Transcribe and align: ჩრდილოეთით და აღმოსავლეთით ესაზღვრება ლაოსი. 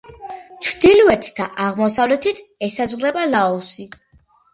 ჩრდილოეთით 0.67 1.35
და 1.39 1.45
აღმოსავლეთით 1.65 2.41
ესაზღვრება 2.69 3.27
ლაოსი. 3.35 3.87